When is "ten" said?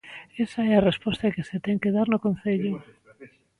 1.65-1.81